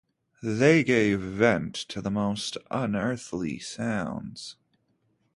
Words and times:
They 0.41 0.83
gave 0.83 1.19
vent 1.19 1.75
to 1.75 2.01
the 2.01 2.09
most 2.09 2.57
unearthly 2.71 3.59
sounds. 3.59 4.55